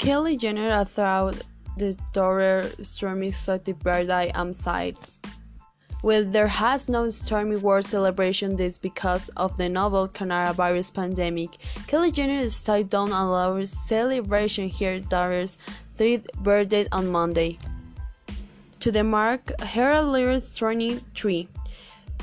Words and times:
Kylie 0.00 0.38
Jenner 0.38 0.82
thought 0.86 1.42
the 1.76 1.94
daughter 2.14 2.62
Stormi 2.80 3.26
exotic 3.26 3.78
birthday 3.80 4.30
and 4.34 4.56
sites. 4.56 5.20
Well, 6.02 6.24
there 6.24 6.46
has 6.46 6.88
no 6.88 7.04
Stormi 7.04 7.60
World 7.60 7.84
celebration 7.84 8.56
this 8.56 8.78
because 8.78 9.28
of 9.36 9.54
the 9.58 9.68
novel 9.68 10.08
coronavirus 10.08 10.94
pandemic. 10.94 11.50
Kylie 11.86 12.14
Jenner 12.14 12.48
stayed 12.48 12.88
down 12.88 13.08
allow 13.08 13.62
celebration 13.64 14.70
her 14.70 15.00
daughter's 15.00 15.58
third 15.98 16.24
birthday 16.38 16.88
on 16.92 17.08
Monday. 17.08 17.58
To 18.80 18.90
the 18.90 19.04
mark 19.04 19.52
her 19.60 20.00
lyrics 20.00 20.54
23, 20.54 21.46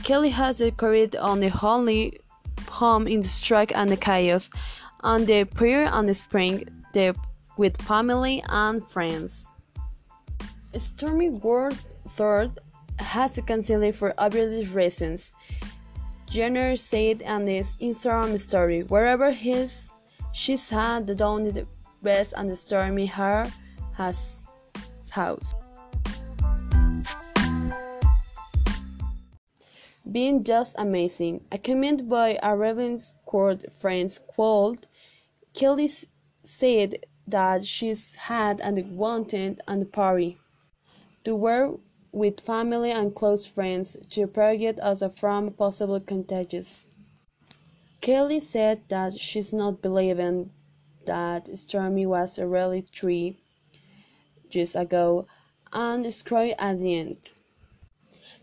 Kelly 0.03 0.31
has 0.31 0.57
decorated 0.57 1.15
on 1.17 1.41
the 1.41 1.49
holy 1.49 2.21
home 2.69 3.05
in 3.07 3.21
the 3.21 3.27
strike 3.27 3.71
and 3.75 3.91
the 3.91 3.97
chaos, 3.97 4.49
on 5.01 5.25
the 5.25 5.43
prayer 5.43 5.87
and 5.93 6.09
the 6.09 6.15
spring, 6.15 6.67
the 6.93 7.15
with 7.57 7.81
family 7.81 8.43
and 8.49 8.87
friends. 8.87 9.51
Stormi 10.73 11.41
World 11.41 11.79
Third 12.09 12.59
has 12.99 13.39
canceled 13.45 13.95
for 13.95 14.13
obvious 14.17 14.69
reasons. 14.69 15.31
Jenner 16.27 16.75
said 16.75 17.23
on 17.23 17.47
his 17.47 17.75
Instagram 17.81 18.37
story, 18.39 18.83
wherever 18.83 19.31
he's, 19.31 19.93
she's 20.33 20.69
had 20.69 21.07
the 21.07 21.15
done 21.15 21.45
the 21.45 21.65
best 22.03 22.33
and 22.35 22.49
the 22.49 22.53
Stormi 22.53 23.09
her 23.09 23.51
has 23.93 24.47
house. 25.09 25.53
Being 30.11 30.43
just 30.43 30.75
amazing. 30.77 31.41
A 31.51 31.57
comment 31.57 32.07
by 32.07 32.39
a 32.41 32.55
Ravens 32.55 33.13
court 33.25 33.71
friends 33.71 34.19
called 34.35 34.87
Kelly 35.53 35.89
said 36.43 36.95
that 37.27 37.65
she's 37.65 38.15
had 38.15 38.61
and 38.61 38.97
wanted 38.97 39.61
and 39.67 39.91
party 39.91 40.37
to 41.23 41.35
wear 41.35 41.71
with 42.11 42.39
family 42.39 42.91
and 42.91 43.13
close 43.13 43.45
friends 43.45 43.97
to 44.09 44.25
protect 44.25 44.79
us 44.79 45.03
from 45.15 45.51
possible 45.51 45.99
contagious. 45.99 46.87
Kelly 47.99 48.39
said 48.39 48.81
that 48.87 49.19
she's 49.19 49.51
not 49.51 49.81
believing 49.81 50.51
that 51.05 51.45
Stormi 51.47 52.05
was 52.05 52.37
a 52.37 52.47
really 52.47 52.81
three 52.81 53.37
years 54.51 54.75
ago 54.75 55.25
and 55.73 56.03
destroyed 56.03 56.55
at 56.57 56.79
the 56.81 56.95
end. 56.95 57.31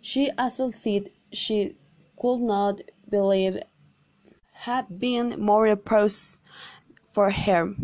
She 0.00 0.30
also 0.36 0.70
said 0.70 1.10
she 1.32 1.76
could 2.20 2.40
not 2.40 2.80
believe 3.08 3.62
had 4.52 4.98
been 4.98 5.40
more 5.40 5.74
pros 5.76 6.40
for 7.08 7.30
her. 7.30 7.74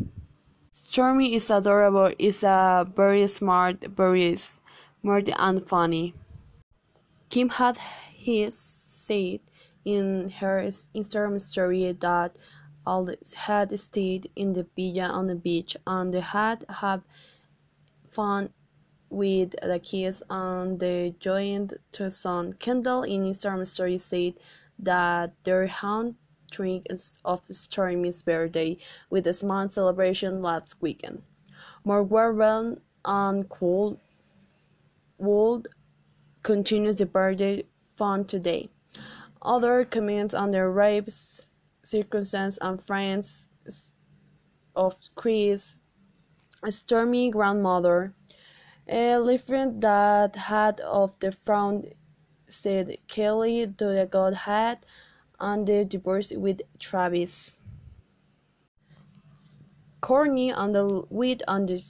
Stormi 0.82 1.34
is 1.34 1.50
adorable, 1.50 2.10
is 2.18 2.42
a 2.42 2.86
very 2.96 3.26
smart, 3.28 3.84
very 3.88 4.34
smart 4.34 5.28
and 5.38 5.68
funny. 5.68 6.14
Kim 7.28 7.50
had 7.50 7.76
his 7.76 8.56
said 8.56 9.40
in 9.84 10.30
her 10.30 10.62
Instagram 10.94 11.38
story 11.38 11.92
that 11.92 12.36
all 12.86 13.06
had 13.36 13.78
stayed 13.78 14.30
in 14.34 14.54
the 14.54 14.66
villa 14.74 15.04
on 15.04 15.26
the 15.26 15.34
beach 15.34 15.76
and 15.86 16.14
they 16.14 16.20
had 16.20 16.64
have 16.68 17.02
fun 18.08 18.48
with 19.10 19.50
the 19.62 19.78
kids 19.78 20.22
and 20.30 20.80
they 20.80 21.14
joined 21.20 21.74
to 21.92 22.10
son. 22.10 22.54
Kendall 22.54 23.02
in 23.02 23.22
Instagram 23.24 23.66
story 23.66 23.98
said 23.98 24.32
that 24.78 25.34
their 25.44 25.66
hunt 25.66 26.16
drink 26.50 26.86
of 27.24 27.42
Stormi's 27.46 28.22
birthday 28.22 28.76
with 29.08 29.26
a 29.26 29.32
small 29.32 29.68
celebration 29.68 30.42
last 30.42 30.76
weekend. 30.80 31.22
More 31.84 32.02
warm 32.02 32.80
and 33.04 33.48
cool 33.48 34.00
would 35.18 35.68
continues 36.42 36.96
the 36.96 37.06
birthday 37.06 37.64
fun 37.96 38.24
today. 38.24 38.68
Other 39.42 39.84
comments 39.84 40.34
on 40.34 40.50
the 40.50 40.66
rape 40.66 41.08
circumstance 41.82 42.58
and 42.60 42.82
friends 42.82 43.50
of 44.76 44.96
Kris, 45.14 45.76
Stormi 46.64 47.30
grandmother, 47.30 48.14
a 48.88 49.18
reference 49.18 49.80
that 49.80 50.36
had 50.36 50.80
of 50.80 51.18
the 51.20 51.32
frown 51.32 51.84
said 52.46 52.96
Kelly 53.06 53.66
to 53.66 53.84
the 53.84 54.08
God 54.10 54.34
and 55.40 55.66
the 55.66 55.84
divorce 55.84 56.32
with 56.32 56.60
Travis. 56.78 57.54
Kourtney 60.02 60.52
and 60.56 60.74
the 60.74 61.04
with 61.10 61.42
and 61.48 61.68
the 61.68 61.82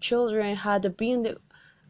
children 0.00 0.56
had 0.56 0.96
been 0.96 1.36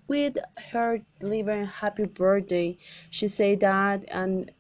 with 0.09 0.39
her 0.73 1.01
living 1.21 1.65
happy 1.65 2.07
birthday. 2.07 2.77
She 3.11 3.29
said 3.29 3.61
that 3.61 4.05
and 4.09 4.51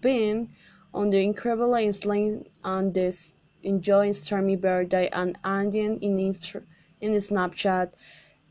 been 0.00 0.50
on 0.94 1.10
the 1.10 1.18
incredible 1.18 1.74
island 1.74 2.48
and 2.64 2.94
this 2.94 3.34
enjoying 3.62 4.12
Stormi 4.12 4.60
birthday 4.60 5.08
and 5.12 5.38
ending 5.44 6.00
in 6.02 6.18
in 6.18 7.12
Snapchat 7.14 7.92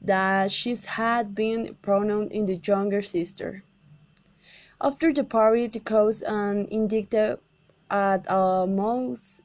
that 0.02 0.52
she's 0.52 0.86
had 0.86 1.36
been 1.36 1.76
pronoun 1.82 2.28
in 2.30 2.46
the 2.46 2.60
younger 2.64 3.02
sister. 3.02 3.64
After 4.84 5.14
the 5.14 5.24
party, 5.24 5.68
the 5.68 5.80
cause 5.80 6.24
um, 6.26 6.36
and 6.36 6.70
indicted 6.70 7.38
at 7.92 8.28
uh, 8.28 8.62
almost 8.62 9.42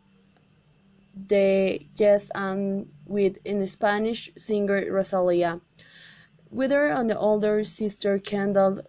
the 1.28 1.80
guest 1.94 2.30
and 2.34 2.84
um, 2.84 2.88
with 3.06 3.36
in 3.44 3.66
Spanish 3.66 4.30
singer 4.36 4.90
Rosalia. 4.90 5.60
Whether 6.48 6.88
and 6.88 7.10
the 7.10 7.18
older 7.18 7.64
sister 7.64 8.18
Kendall 8.18 8.80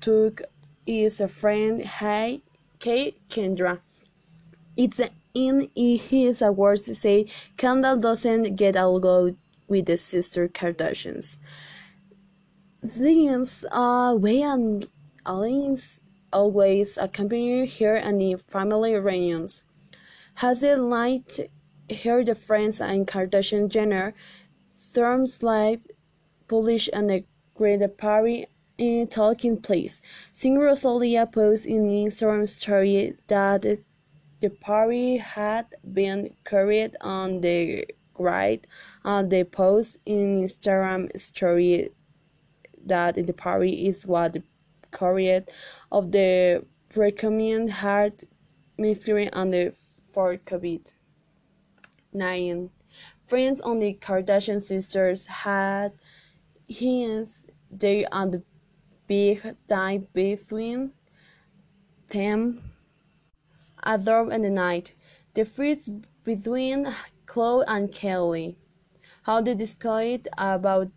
took 0.00 0.42
is 0.86 1.20
a 1.20 1.28
friend 1.28 1.82
Hey 1.82 2.42
Kate 2.80 3.16
Kendra. 3.28 3.78
It's 4.76 5.00
in 5.34 5.70
his 5.74 6.42
awards 6.42 6.98
say 6.98 7.26
Kendall 7.56 7.96
doesn't 7.96 8.56
get 8.56 8.74
along 8.74 9.36
with 9.68 9.86
the 9.86 9.96
sister 9.96 10.48
Kardashians. 10.48 11.38
These 12.82 13.64
are 13.70 14.16
way 14.16 14.42
and 14.42 14.88
Always 15.24 16.00
accompany 16.32 17.66
her 17.66 17.94
and 17.94 18.20
the 18.20 18.34
family 18.48 18.94
reunions. 18.94 19.62
Has 20.34 20.62
it 20.62 20.78
liked 20.78 21.40
her 22.04 22.24
the 22.24 22.34
friends 22.34 22.80
and 22.80 23.06
Kardashian 23.06 23.68
Jenner, 23.68 24.14
Thorns 24.74 25.42
Live 25.42 25.80
published 26.48 26.90
and 26.92 27.08
the 27.08 27.24
great 27.54 27.96
party 27.98 28.46
in 28.78 29.06
Talking 29.06 29.58
Place. 29.58 30.00
Singer 30.32 30.64
Rosalia 30.64 31.26
posted 31.26 31.70
in 31.70 31.86
Instagram 31.88 32.48
story 32.48 33.14
that 33.28 33.64
the 34.40 34.50
party 34.50 35.18
had 35.18 35.66
been 35.92 36.34
carried 36.44 36.96
on 37.00 37.42
the 37.42 37.86
right 38.18 38.66
and 39.04 39.30
the 39.30 39.44
post 39.44 39.98
in 40.04 40.42
Instagram 40.42 41.16
story 41.16 41.90
that 42.86 43.14
the 43.14 43.32
party 43.32 43.86
is 43.86 44.04
what 44.06 44.32
the 44.32 44.42
Courier 44.92 45.44
of 45.90 46.12
the 46.12 46.64
Recommend 46.94 47.70
Heart 47.70 48.24
Ministry 48.78 49.28
and 49.32 49.52
the 49.52 49.74
for 50.12 50.36
COVID 50.36 50.94
19. 52.12 52.70
Friends 53.26 53.60
on 53.62 53.78
the 53.78 53.94
Kardashian 53.94 54.60
sisters 54.60 55.26
had 55.26 55.92
hints 56.68 57.42
they 57.70 58.04
on 58.06 58.30
the 58.30 58.42
big 59.06 59.56
time 59.66 60.06
between 60.12 60.92
them 62.08 62.62
Adore 63.84 64.30
and 64.30 64.44
the 64.44 64.50
night. 64.50 64.94
The 65.34 65.44
first 65.44 65.90
between 66.24 66.86
Khloe 67.26 67.64
and 67.66 67.90
Kelly. 67.90 68.56
How 69.22 69.40
they 69.40 69.54
discussed 69.54 70.28
about 70.38 70.90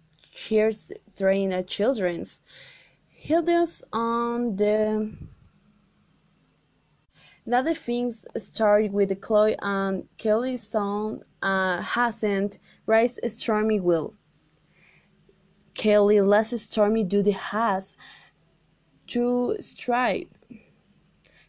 training 1.16 1.54
at 1.54 1.68
children's. 1.68 2.42
Hilda's 3.25 3.83
on 3.92 4.56
the 4.56 5.12
the 7.48 7.74
things 7.74 8.24
started 8.38 8.94
with 8.94 9.10
Khloe 9.19 9.56
and 9.63 10.07
Kylie's 10.19 10.62
son 10.62 11.24
uh, 11.42 11.81
hasn't 11.81 12.60
raised 12.86 13.19
Stormi 13.24 13.81
will. 13.81 14.13
Kelly 15.74 16.22
less 16.22 16.54
Stormi 16.54 17.04
duty 17.10 17.31
has 17.31 17.95
to 19.07 19.57
stride. 19.60 20.30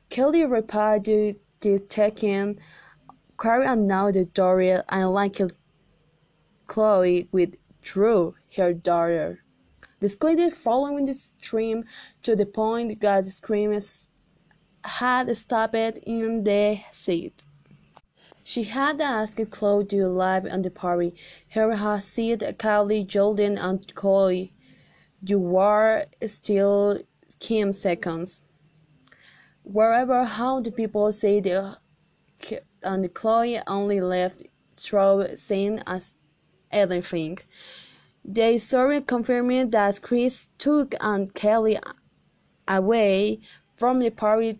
Kelly 0.08 0.46
replied 0.46 1.04
the 1.04 1.78
taking 1.90 2.58
Carrie 3.38 3.66
and 3.66 3.86
now 3.86 4.10
the 4.10 4.24
Doria 4.24 4.82
and 4.88 5.10
like 5.10 5.42
Khloe 6.68 7.28
with 7.32 7.54
Drew, 7.82 8.34
her 8.56 8.72
daughter. 8.72 9.42
The 9.98 10.10
squid 10.10 10.52
following 10.52 11.06
the 11.06 11.14
stream 11.14 11.86
to 12.22 12.36
the 12.36 12.44
point 12.44 13.00
God's 13.00 13.28
the 13.28 13.32
scream 13.32 13.72
had 14.84 15.34
stopped 15.36 15.74
in 15.74 16.44
the 16.44 16.80
seat. 16.92 17.42
She 18.44 18.64
had 18.64 19.00
asked 19.00 19.38
Khloe 19.38 19.88
to 19.88 20.06
live 20.08 20.44
on 20.44 20.60
the 20.60 20.70
party. 20.70 21.14
Her 21.48 21.74
had 21.74 22.02
said 22.02 22.40
Kylie, 22.58 23.06
Jordan, 23.06 23.56
and 23.56 23.80
Khloe. 23.94 24.52
You 25.22 25.38
were 25.38 26.04
still 26.26 27.00
Kim 27.40 27.72
seconds. 27.72 28.44
Wherever 29.64 30.24
how 30.24 30.60
the 30.60 30.70
people 30.70 31.10
said 31.10 31.46
and 32.82 33.14
Khloe 33.14 33.62
only 33.66 34.00
left 34.00 34.42
through 34.76 35.36
saying 35.36 35.82
as 35.86 36.14
anything. 36.70 37.38
The 38.28 38.58
story 38.58 39.02
confirmed 39.02 39.70
that 39.70 40.02
Kris 40.02 40.48
took 40.58 40.96
and 41.00 41.32
Kelly 41.32 41.78
away 42.66 43.38
from 43.76 44.00
the 44.00 44.10
party. 44.10 44.58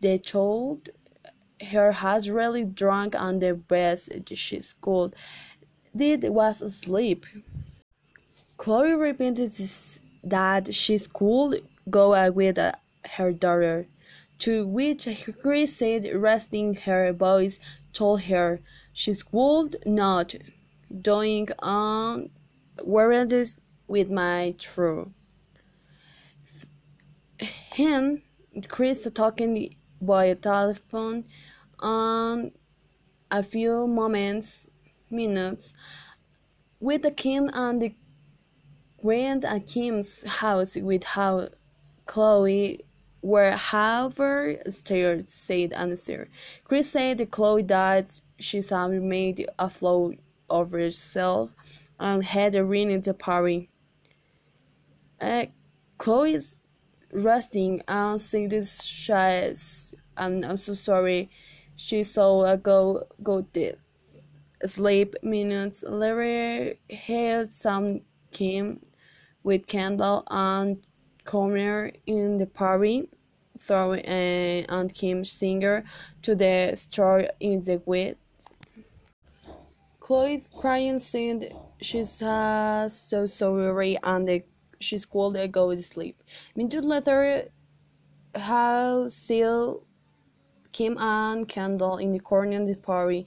They 0.00 0.16
told 0.16 0.90
her 1.72 1.90
has 1.90 2.30
really 2.30 2.64
drunk 2.64 3.16
and 3.18 3.42
the 3.42 3.54
best 3.54 4.12
she 4.32 4.60
could 4.80 5.16
did 5.94 6.22
was 6.28 6.58
sleep. 6.72 7.26
Khloe 8.56 8.96
repeated 8.96 9.54
that 10.22 10.72
she 10.72 10.96
could 11.12 11.64
go 11.90 12.30
with 12.30 12.58
uh, 12.58 12.72
her 13.16 13.32
daughter, 13.32 13.88
to 14.38 14.68
which 14.68 15.08
Kris 15.42 15.74
said, 15.76 16.06
resting 16.14 16.76
her 16.76 17.12
voice, 17.12 17.58
told 17.92 18.22
her 18.22 18.60
she 18.92 19.14
would 19.32 19.82
not, 19.84 20.36
doing 21.02 21.48
on 21.58 22.30
words 22.84 23.60
with 23.86 24.10
my 24.10 24.54
true. 24.58 25.12
Him, 27.74 28.22
Kris 28.68 29.08
talking 29.14 29.76
by 30.00 30.34
telephone 30.34 31.24
on 31.78 32.52
a 33.30 33.42
few 33.42 33.86
moments, 33.86 34.66
minutes, 35.10 35.72
with 36.80 37.02
the 37.02 37.10
Kim 37.10 37.50
and 37.52 37.80
the 37.80 37.94
Grant 39.02 39.44
and 39.44 39.66
Kim's 39.66 40.22
house 40.24 40.76
with 40.76 41.04
how 41.04 41.48
Khloe 42.06 42.80
were 43.22 43.52
however 43.52 44.56
stairs 44.68 45.24
said 45.32 45.72
answer. 45.72 46.28
Kris 46.64 46.90
said 46.90 47.18
Khloe 47.30 47.66
that 47.68 48.20
she 48.38 48.60
had 48.60 48.90
made 49.02 49.46
a 49.58 49.70
flow 49.70 50.12
of 50.50 50.72
herself 50.72 51.50
and 52.00 52.24
had 52.24 52.54
a 52.54 52.64
ring 52.64 52.90
in 52.90 53.02
the 53.02 53.14
party. 53.14 53.70
Uh, 55.20 55.46
Khloe's 55.98 56.56
resting 57.12 57.82
and 57.86 58.20
said 58.20 58.52
she's 58.52 59.94
I'm, 60.16 60.42
I'm 60.44 60.56
so 60.56 60.72
sorry. 60.72 61.30
She 61.76 62.02
saw 62.02 62.44
a 62.44 62.56
go 62.56 63.06
go 63.22 63.42
dead. 63.42 63.78
Sleep 64.64 65.14
minutes 65.22 65.82
later, 65.86 66.74
had 66.90 67.52
some 67.52 68.00
came 68.30 68.80
with 69.42 69.66
Kendall 69.66 70.24
and 70.30 70.86
corner 71.24 71.90
in 72.06 72.36
the 72.36 72.46
party, 72.46 73.08
throwing 73.58 74.04
uh, 74.04 74.66
and 74.68 74.92
Kim 74.92 75.24
Singer 75.24 75.84
to 76.22 76.34
the 76.34 76.72
store 76.74 77.28
in 77.40 77.60
the 77.60 77.80
wet. 77.86 78.18
Khloe 80.00 80.42
crying 80.54 80.98
said 80.98 81.54
she's 81.80 82.22
uh, 82.22 82.88
so 82.88 83.26
sorry 83.26 83.98
and 84.02 84.42
she's 84.80 85.06
called 85.06 85.34
to 85.34 85.48
go 85.48 85.70
to 85.70 85.82
sleep. 85.82 86.22
Minutes 86.54 86.84
later, 86.84 87.48
how 88.34 89.06
still 89.08 89.84
Kim 90.72 90.96
and 90.98 91.48
Kendall 91.48 91.98
in 91.98 92.12
the 92.12 92.20
corner 92.20 92.60
of 92.60 92.66
the 92.66 92.76
party. 92.76 93.26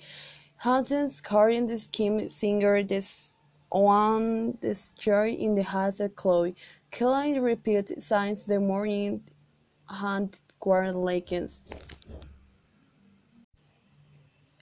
Husband's 0.57 1.19
carrying 1.19 1.65
this 1.65 1.87
Kim 1.87 2.29
Singer 2.29 2.83
this 2.83 3.35
on 3.69 4.57
this 4.61 4.91
chair 4.91 5.25
in 5.25 5.55
the 5.55 5.63
house 5.63 5.99
of 5.99 6.15
Khloe. 6.15 6.55
Khloe 6.91 7.41
repeat 7.41 8.01
since 8.01 8.45
the 8.45 8.59
morning 8.59 9.21
hand 9.89 10.39
guard 10.61 10.95
Lakens. 10.95 11.59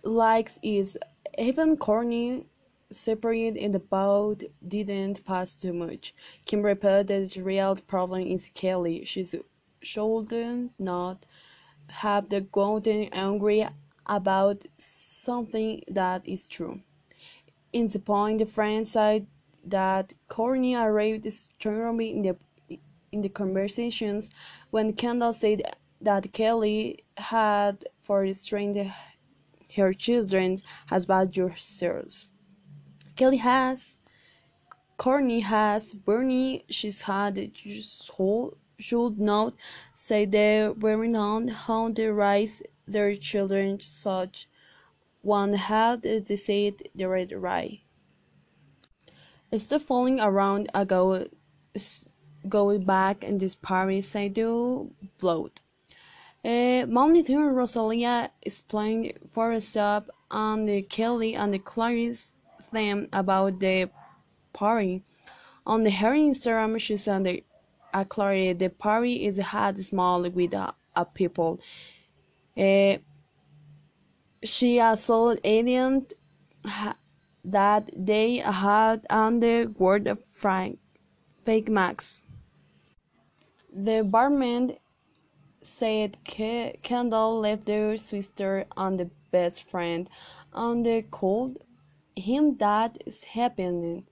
Likes 0.04 0.58
is 0.64 0.98
even 1.38 1.78
Kourtney 1.78 2.46
separated 2.92 3.58
in 3.58 3.72
the 3.72 3.80
boat 3.80 4.44
didn't 4.68 5.26
pass 5.26 5.54
too 5.54 5.74
much. 5.74 6.14
Kim 6.46 6.62
replied 6.62 7.08
that 7.08 7.30
the 7.32 7.42
real 7.42 7.76
problem 7.76 8.22
is 8.22 8.52
Kelly. 8.54 9.04
She 9.06 9.26
should 9.82 10.70
not 10.78 11.26
have 11.88 12.30
the 12.30 12.42
gotten 12.42 13.06
angry 13.12 13.68
about 14.06 14.66
something 14.78 15.82
that 15.88 16.28
is 16.28 16.48
true. 16.48 16.82
In 17.74 17.88
the 17.88 18.00
point, 18.00 18.40
the 18.40 18.46
friends 18.46 18.92
said 18.92 19.28
that 19.66 20.14
Kourtney 20.30 20.76
arrived 20.76 21.32
strongly 21.32 22.12
in 22.12 22.22
the 22.24 22.36
in 23.12 23.22
the 23.22 23.30
conversations 23.30 24.30
when 24.70 24.94
Kendall 24.94 25.34
said 25.34 25.62
that 26.00 26.32
Kelly 26.32 27.04
had 27.18 27.84
for 28.00 28.22
restrained 28.22 28.92
her 29.76 29.94
children 29.94 30.58
has 30.88 31.06
bad 31.06 31.36
yourselves. 31.36 32.30
Kelly 33.16 33.38
has 33.38 33.98
Kourtney 34.98 35.42
has 35.42 35.94
Bernie 35.94 36.64
she's 36.70 37.02
had 37.02 37.52
whole 38.14 38.58
should 38.80 39.20
not 39.20 39.54
say 39.94 40.26
they 40.26 40.70
were 40.70 41.08
not 41.08 41.50
how 41.50 41.90
they 41.90 42.08
raise 42.08 42.62
their 42.88 43.16
children 43.16 43.80
such 43.80 44.48
one 45.22 45.54
had 45.54 46.02
decided 46.02 46.90
the 46.96 47.08
right 47.08 47.32
right. 47.40 47.80
Stop 49.56 49.82
falling 49.82 50.20
around 50.20 50.70
a 50.74 50.86
go 50.86 51.28
go 52.48 52.80
back 52.80 53.24
in 53.24 53.38
this 53.38 53.56
Paris 53.56 54.16
I 54.16 54.28
do 54.28 54.92
bloat. 55.20 55.62
Uh, 56.44 56.86
Monitor 56.88 57.52
Rosalia 57.52 58.32
explained 58.42 59.14
for 59.32 59.52
a 59.52 59.62
stop 59.62 60.10
on 60.32 60.66
the 60.66 60.82
Kelly 60.82 61.36
and 61.36 61.54
the 61.54 61.60
Clarice 61.60 62.34
them 62.72 63.08
about 63.14 63.60
the 63.60 63.90
party. 64.54 65.04
On 65.66 65.84
the 65.84 65.92
her 65.92 66.14
Instagram 66.14 66.80
she 66.80 66.98
said 66.98 67.24
the 67.24 67.44
uh, 67.94 68.04
the 68.04 68.72
party 68.78 69.26
is 69.26 69.38
had 69.38 69.78
small 69.78 70.30
with 70.30 70.54
a, 70.54 70.74
uh 70.96 71.04
people. 71.04 71.60
Uh, 72.58 72.98
she 74.44 74.80
also 74.80 75.36
added 75.44 76.14
that 77.46 77.90
they 77.96 78.38
had 78.38 79.06
on 79.10 79.40
the 79.40 79.74
word 79.78 80.08
of 80.08 80.24
Frank 80.24 80.80
fake 81.44 81.70
Max. 81.70 82.24
The 83.74 84.04
barman 84.04 84.78
said 85.62 86.18
Kendall 86.24 87.40
left 87.40 87.68
their 87.68 87.98
sister 87.98 88.66
and 88.76 89.00
the 89.00 89.10
best 89.32 89.70
friend 89.70 90.10
and 90.54 90.86
they 90.86 91.04
called 91.04 91.58
him 92.16 92.58
that 92.58 92.98
is 93.06 93.24
happening. 93.24 94.08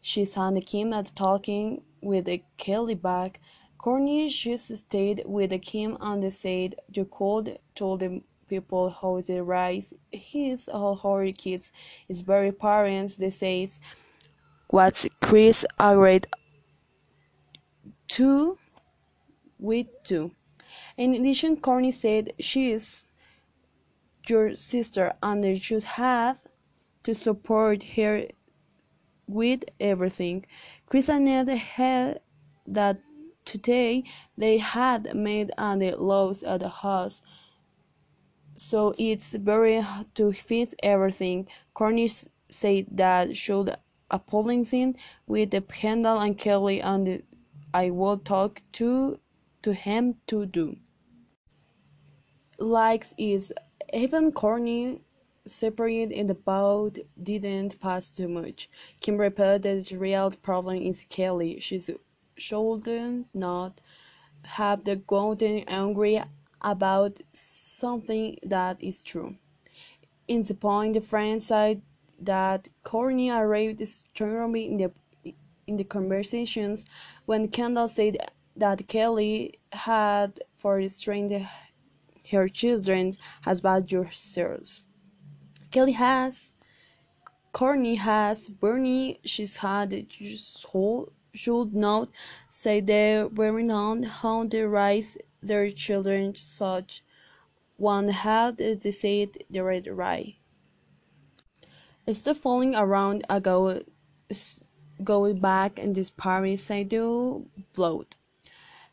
She 0.00 0.24
saw 0.24 0.50
Kim 0.60 0.92
at 0.92 1.12
talking 1.14 1.82
with 2.00 2.28
a 2.28 2.42
Kelly 2.56 2.94
back. 2.94 3.40
Kourtney 3.78 4.28
just 4.28 4.74
stayed 4.76 5.22
with 5.26 5.50
the 5.50 5.58
Kim 5.58 5.96
and 6.00 6.32
said 6.32 6.74
you 6.92 7.04
could 7.06 7.58
told 7.74 8.00
the 8.00 8.22
people 8.48 8.90
how 8.90 9.20
they 9.20 9.40
raise 9.40 9.94
his 10.10 10.68
all 10.68 10.96
her 10.96 11.30
kids 11.32 11.72
is 12.08 12.22
very 12.22 12.50
parents 12.50 13.16
they 13.16 13.30
says 13.30 13.78
what 14.68 15.06
Kris 15.20 15.64
agreed 15.78 16.26
to 18.08 18.58
with 19.58 19.86
too. 20.02 20.32
In 20.96 21.14
addition, 21.14 21.56
Kourtney 21.56 21.92
said 21.92 22.32
she 22.38 22.72
is 22.72 23.06
your 24.26 24.54
sister 24.54 25.12
and 25.22 25.44
you 25.44 25.56
should 25.56 25.84
have 25.84 26.40
to 27.02 27.14
support 27.14 27.82
her 27.96 28.26
with 29.26 29.64
everything. 29.78 30.44
Kris 30.86 31.08
and 31.08 31.24
Ned 31.24 31.48
had 31.48 32.20
that 32.66 32.98
today 33.44 34.04
they 34.36 34.58
had 34.58 35.14
made 35.14 35.50
and 35.58 35.82
lost 35.96 36.44
at 36.44 36.60
the 36.60 36.68
house 36.68 37.22
so 38.60 38.94
it's 38.98 39.32
very 39.32 39.80
hard 39.80 40.14
to 40.14 40.32
fix 40.32 40.74
everything. 40.82 41.48
Kourtney 41.74 42.28
said 42.50 42.86
that 42.90 43.34
should 43.34 43.74
a 44.10 44.18
polling 44.18 44.64
scene 44.64 44.96
with 45.26 45.50
the 45.50 45.62
Kendall 45.62 46.18
and 46.18 46.36
Kelly 46.36 46.80
and 46.82 47.22
I 47.72 47.88
will 47.88 48.18
talk 48.18 48.60
to 48.72 49.18
to 49.62 49.72
him 49.72 50.16
to 50.26 50.44
do. 50.44 50.76
Likes 52.58 53.14
is 53.16 53.52
even 53.94 54.30
Kourtney 54.30 55.00
separated 55.46 56.12
in 56.12 56.26
the 56.26 56.34
boat 56.34 56.98
didn't 57.22 57.80
pass 57.80 58.08
too 58.08 58.28
much. 58.28 58.68
Kim 59.00 59.16
that 59.16 59.62
the 59.62 59.96
real 59.98 60.30
problem 60.30 60.76
is 60.76 61.06
Kelly. 61.08 61.60
She 61.60 61.80
should 62.36 63.26
not 63.34 63.80
have 64.42 64.84
the 64.84 64.96
gotten 64.96 65.64
angry 65.68 66.22
about 66.62 67.20
something 67.32 68.38
that 68.42 68.82
is 68.82 69.02
true. 69.02 69.36
In 70.28 70.42
the 70.42 70.54
point, 70.54 70.94
the 70.94 71.00
friends 71.00 71.46
said 71.46 71.82
that 72.20 72.68
Kourtney 72.84 73.30
arrived 73.36 73.86
strongly 73.88 74.66
in 74.66 74.76
the 74.76 74.92
in 75.66 75.76
the 75.76 75.84
conversations 75.84 76.84
when 77.26 77.48
Kendall 77.48 77.88
said 77.88 78.16
that 78.56 78.88
Kelly 78.88 79.58
had 79.72 80.40
for 80.56 80.74
restrained 80.74 81.48
her 82.30 82.48
children 82.48 83.12
as 83.46 83.60
bad 83.60 83.90
yourselves. 83.90 84.84
Kelly 85.70 85.92
has 85.92 86.50
Kourtney 87.52 87.96
has 87.98 88.48
Bernie 88.48 89.20
she's 89.24 89.56
had 89.56 90.06
whole 90.68 91.12
should 91.32 91.74
not 91.74 92.08
say 92.48 92.80
they're 92.80 93.28
were 93.28 93.60
on 93.70 94.02
how 94.02 94.44
they 94.44 94.62
raise 94.62 95.16
their 95.42 95.70
children 95.70 96.34
such 96.34 97.02
one 97.76 98.08
had 98.08 98.58
they 98.58 98.90
said 98.90 99.38
the 99.48 99.62
right 99.62 99.86
right. 99.94 100.34
Stop 102.10 102.36
falling 102.36 102.74
around 102.74 103.24
a 103.28 103.40
go 105.04 105.32
back 105.34 105.78
in 105.78 105.92
this 105.92 106.10
Paris 106.10 106.70
I 106.70 106.82
do 106.82 107.46
bloat. 107.74 108.16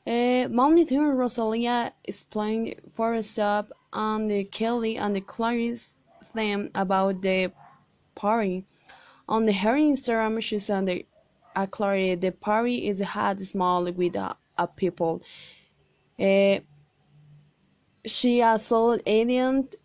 Uh, 0.05 0.47
Monitor 0.49 1.13
Rosalia 1.13 1.91
explained 2.05 2.75
for 2.93 3.13
a 3.13 3.23
stop 3.23 3.71
on 3.91 4.27
the 4.27 4.45
Kelly 4.45 4.95
and 4.97 5.15
the 5.15 5.21
Clarice 5.21 5.97
theme 6.37 6.69
about 6.75 7.21
the 7.21 7.51
party. 8.15 8.65
On 9.27 9.45
the 9.45 9.53
her 9.53 9.75
Instagram, 9.75 10.41
she 10.41 10.59
said 10.59 10.85
the 10.85 11.05
uh, 11.55 11.65
the 11.65 12.33
party 12.39 12.87
is 12.87 12.99
had 12.99 13.39
small 13.39 13.91
with 13.91 14.15
a, 14.15 14.35
a 14.57 14.67
people. 14.67 15.21
Uh, 16.19 16.59
she 18.05 18.41
also 18.41 18.93
added 19.05 19.75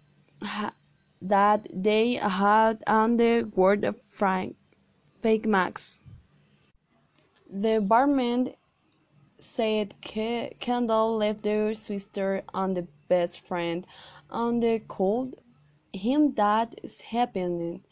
that 1.22 1.66
they 1.72 2.14
had 2.14 2.82
on 2.86 3.16
the 3.16 3.50
word 3.56 3.84
of 3.84 4.00
Frank 4.02 4.56
fake 5.22 5.46
Max. 5.46 6.00
The 7.50 7.80
barman 7.80 8.54
said 9.38 9.94
Kendall 10.00 11.16
left 11.16 11.42
their 11.42 11.74
sister 11.74 12.42
and 12.54 12.76
the 12.76 12.86
best 13.08 13.46
friend 13.46 13.86
on 14.30 14.60
the 14.60 14.80
called 14.80 15.34
him 15.92 16.34
that 16.34 16.74
is 16.82 17.00
happening. 17.00 17.84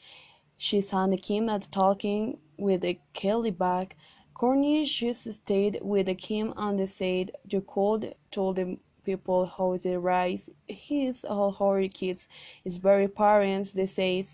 She 0.57 0.80
the 0.80 1.16
Kim 1.16 1.49
at 1.49 1.71
talking 1.71 2.38
with 2.59 2.83
the 2.83 2.99
Kelly 3.12 3.50
back. 3.50 3.97
Kourtney 4.35 4.85
just 4.85 5.30
stayed 5.30 5.78
with 5.83 6.07
the 6.07 6.14
Kim 6.14 6.52
and 6.57 6.78
they 6.78 6.87
said 6.87 7.33
you 7.49 7.61
could 7.61 8.14
told 8.30 8.57
the 8.57 8.78
people 9.04 9.47
how 9.47 9.76
they 9.76 9.97
raise 9.97 10.49
his 10.69 11.25
all 11.25 11.52
her 11.52 11.88
kids. 11.88 12.28
His 12.64 12.78
very 12.78 13.09
parents 13.09 13.73
they 13.73 13.87
say 13.87 14.25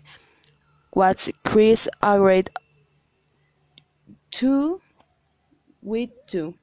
what's 0.91 1.29
Kris 1.43 1.87
agreed 2.01 2.49
to 4.31 4.81
with 5.81 6.09
too. 6.25 6.53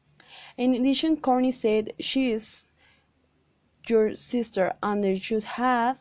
In 0.56 0.74
addition, 0.74 1.16
Kourtney 1.16 1.52
said 1.52 1.92
she 2.00 2.32
is 2.32 2.66
your 3.86 4.14
sister 4.14 4.72
and 4.82 5.04
you 5.04 5.16
should 5.16 5.44
have 5.44 6.00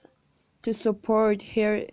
to 0.64 0.74
support 0.74 1.42
her 1.42 1.86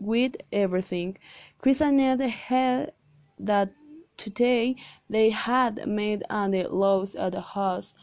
with 0.00 0.36
everything. 0.52 1.16
Kris 1.58 1.80
and 1.80 1.98
Ned 1.98 2.20
had 2.20 2.92
that 3.38 3.70
today 4.16 4.76
they 5.08 5.30
had 5.30 5.86
made 5.86 6.22
and 6.30 6.54
lost 6.68 7.16
at 7.16 7.32
the 7.32 7.40
house. 7.40 7.94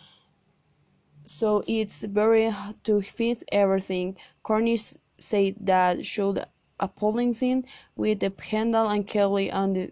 So 1.26 1.64
it's 1.68 2.02
very 2.02 2.50
hard 2.50 2.84
to 2.86 3.02
fix 3.02 3.44
everything. 3.52 4.18
Cornish 4.44 4.94
said 5.18 5.56
that 5.62 6.06
should 6.06 6.46
apologize 6.80 7.64
with 7.96 8.20
the 8.20 8.30
Kendall 8.30 8.90
and 8.90 9.08
Kelly 9.08 9.50
and 9.50 9.92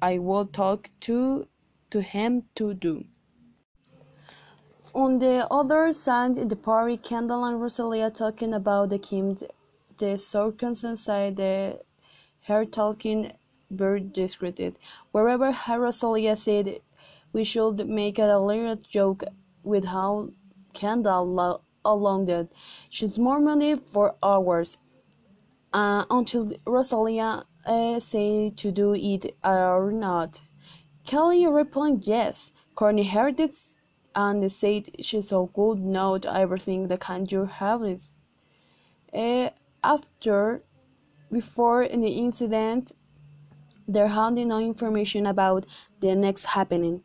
I 0.00 0.18
will 0.18 0.46
talk 0.46 0.90
to 1.00 1.46
to 1.90 2.00
him 2.00 2.44
to 2.56 2.74
do. 2.74 3.04
On 4.94 5.18
the 5.18 5.46
other 5.50 5.90
side, 5.92 6.36
in 6.36 6.48
the 6.48 6.56
party, 6.56 6.98
Kendall 6.98 7.44
and 7.44 7.60
Rosalia 7.60 8.10
talking 8.10 8.52
about 8.52 8.90
the 8.90 8.98
Kim, 8.98 9.36
the 9.96 10.18
circumstance 10.18 11.00
side, 11.02 11.36
the 11.36 11.80
her 12.42 12.66
talking 12.66 13.32
very 13.70 14.00
discreet. 14.00 14.76
Wherever 15.12 15.56
Rosalia 15.68 16.36
said 16.36 16.80
we 17.32 17.42
should 17.42 17.88
make 17.88 18.18
a 18.18 18.36
little 18.38 18.76
joke 18.76 19.24
with 19.62 19.86
how 19.86 20.28
Kendall 20.74 21.62
along 21.84 22.26
that 22.26 22.48
she's 22.90 23.18
money 23.18 23.76
for 23.76 24.14
hours 24.22 24.76
uh, 25.72 26.04
until 26.10 26.52
Rosalia 26.66 27.44
uh, 27.64 27.98
say 27.98 28.50
to 28.50 28.70
do 28.70 28.94
it 28.94 29.34
or 29.42 29.90
not. 29.90 30.42
Kelly 31.04 31.46
replied 31.46 32.06
yes. 32.06 32.52
Kourtney 32.76 33.08
heard 33.08 33.40
it 33.40 33.54
and 34.14 34.50
said 34.50 34.88
she's 35.00 35.28
so 35.28 35.46
good 35.46 35.78
not 35.80 36.26
everything 36.26 36.88
the 36.88 36.96
have 37.46 37.82
is. 37.84 38.18
Uh, 39.12 39.50
after, 39.84 40.62
before 41.30 41.82
the 42.02 42.08
incident, 42.08 42.92
there 43.88 44.08
had 44.08 44.34
no 44.34 44.58
information 44.58 45.26
about 45.26 45.66
the 46.00 46.14
next 46.14 46.44
happening. 46.44 47.02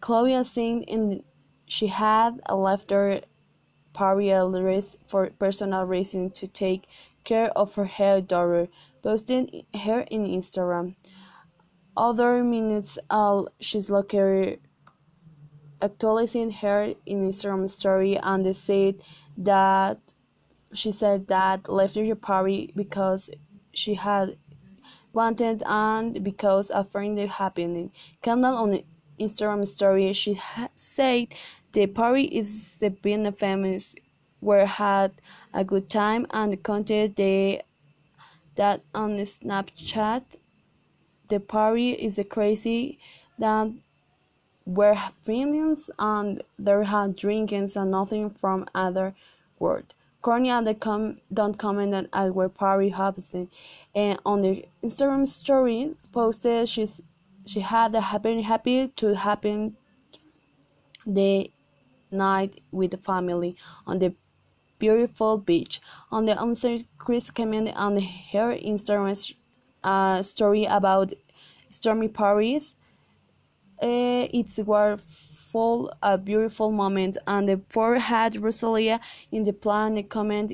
Khloe 0.00 0.44
said 0.44 0.82
in 0.88 1.22
she 1.66 1.88
had 1.88 2.40
left 2.48 2.90
her 2.90 3.20
risk 4.62 4.96
for 5.06 5.30
personal 5.38 5.84
reasons 5.84 6.38
to 6.38 6.46
take 6.46 6.86
care 7.24 7.50
of 7.58 7.74
her 7.74 8.20
daughter, 8.20 8.68
posting 9.02 9.64
her 9.74 10.00
in 10.02 10.24
Instagram. 10.24 10.94
Other 11.96 12.44
minutes, 12.44 12.98
all 13.10 13.48
she's 13.58 13.90
looking 13.90 14.58
actualizing 15.82 16.50
her 16.50 16.94
in 17.04 17.28
Instagram 17.28 17.68
story 17.68 18.16
and 18.16 18.46
they 18.46 18.52
said 18.52 18.96
that 19.38 19.98
she 20.72 20.90
said 20.90 21.28
that 21.28 21.68
left 21.68 21.94
the 21.94 22.14
party 22.14 22.72
because 22.76 23.30
she 23.72 23.94
had 23.94 24.36
wanted 25.12 25.62
and 25.66 26.22
because 26.22 26.70
a 26.70 26.84
friend 26.84 27.18
happening. 27.30 27.90
Kendall 28.22 28.56
on 28.56 28.80
Instagram 29.18 29.66
story 29.66 30.12
she 30.12 30.40
said 30.74 31.28
the 31.72 31.86
party 31.86 32.24
is 32.24 32.76
the 32.78 32.90
being 32.90 33.30
famous 33.32 33.94
where 34.40 34.66
had 34.66 35.12
a 35.54 35.64
good 35.64 35.88
time 35.88 36.26
and 36.30 36.62
content 36.62 37.16
they 37.16 37.62
that 38.56 38.82
on 38.94 39.16
Snapchat 39.16 40.36
the 41.28 41.40
party 41.40 41.92
is 41.92 42.18
a 42.18 42.24
crazy 42.24 42.98
that 43.38 43.70
were 44.66 44.96
feelings 45.22 45.90
and 45.98 46.42
they 46.58 46.84
had 46.84 47.16
drinkings 47.16 47.76
and 47.76 47.90
nothing 47.92 48.28
from 48.30 48.66
other 48.74 49.14
world. 49.58 49.94
And 50.28 50.80
com- 50.80 51.18
don't 51.32 51.56
comment 51.56 51.94
at 51.94 52.08
our 52.12 52.48
party 52.48 52.88
happening, 52.88 53.48
and 53.94 54.18
on 54.26 54.42
the 54.42 54.64
Instagram 54.82 55.24
story 55.24 55.94
posted 56.12 56.68
she's 56.68 57.00
she 57.46 57.60
had 57.60 57.94
a 57.94 58.00
happy 58.00 58.42
happy 58.42 58.88
to 58.96 59.14
happen 59.14 59.76
the 61.06 61.48
night 62.10 62.60
with 62.72 62.90
the 62.90 62.96
family 62.96 63.54
on 63.86 64.00
the 64.00 64.12
beautiful 64.80 65.38
beach. 65.38 65.80
On 66.10 66.24
the 66.24 66.40
answer, 66.40 66.76
Chris 66.98 67.30
commented 67.30 67.74
on 67.76 67.96
her 68.32 68.56
Instagram 68.56 69.34
uh, 69.84 70.22
story 70.22 70.64
about 70.64 71.12
Stormi 71.70 72.12
Paris 72.12 72.74
uh, 73.82 74.28
it's 74.32 74.58
were 74.58 74.96
full 74.96 75.92
a 76.02 76.18
beautiful 76.18 76.72
moment. 76.72 77.16
And 77.26 77.48
the 77.48 77.58
poor 77.58 77.98
had 77.98 78.36
Rosalia 78.42 79.00
in 79.32 79.42
the 79.42 79.52
plan. 79.52 80.02
Comment 80.04 80.52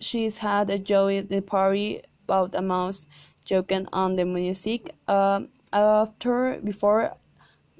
she's 0.00 0.38
had 0.38 0.70
a 0.70 0.78
joy 0.78 1.18
at 1.18 1.28
the 1.28 1.40
party 1.40 2.02
about 2.24 2.54
a 2.54 2.62
mouse 2.62 3.08
joking 3.44 3.86
on 3.92 4.16
the 4.16 4.24
music. 4.24 4.94
Uh, 5.08 5.42
after 5.72 6.60
before 6.64 7.14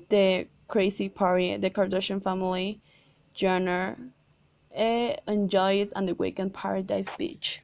the 0.09 0.47
crazy 0.69 1.09
party 1.09 1.57
the 1.57 1.71
Kardashian 1.71 2.23
family 2.23 2.81
Jenner 3.35 3.97
uh, 4.77 5.13
enjoyed 5.27 5.93
on 5.97 6.07
the 6.07 6.15
weekend 6.15 6.53
paradise 6.53 7.17
beach 7.17 7.61